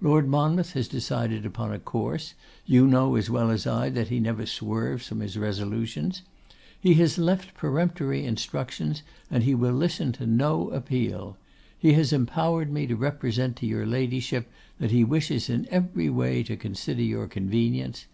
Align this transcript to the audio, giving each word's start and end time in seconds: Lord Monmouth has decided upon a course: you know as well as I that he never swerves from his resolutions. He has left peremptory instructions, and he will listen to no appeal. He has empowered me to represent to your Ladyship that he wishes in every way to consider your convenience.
Lord 0.00 0.28
Monmouth 0.28 0.74
has 0.74 0.86
decided 0.86 1.44
upon 1.44 1.72
a 1.72 1.78
course: 1.80 2.34
you 2.66 2.86
know 2.86 3.16
as 3.16 3.28
well 3.28 3.50
as 3.50 3.66
I 3.66 3.88
that 3.90 4.10
he 4.10 4.20
never 4.20 4.46
swerves 4.46 5.08
from 5.08 5.18
his 5.18 5.36
resolutions. 5.36 6.22
He 6.80 6.94
has 6.94 7.18
left 7.18 7.54
peremptory 7.54 8.24
instructions, 8.24 9.02
and 9.28 9.42
he 9.42 9.56
will 9.56 9.74
listen 9.74 10.12
to 10.12 10.24
no 10.24 10.70
appeal. 10.70 11.36
He 11.76 11.94
has 11.94 12.12
empowered 12.12 12.70
me 12.72 12.86
to 12.86 12.94
represent 12.94 13.56
to 13.56 13.66
your 13.66 13.84
Ladyship 13.84 14.48
that 14.78 14.92
he 14.92 15.02
wishes 15.02 15.50
in 15.50 15.66
every 15.68 16.08
way 16.08 16.44
to 16.44 16.54
consider 16.56 17.02
your 17.02 17.26
convenience. 17.26 18.06